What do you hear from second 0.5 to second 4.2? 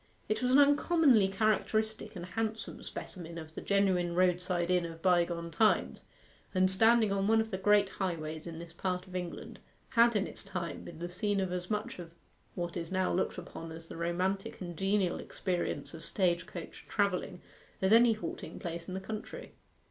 an uncommonly characteristic and handsome specimen of the genuine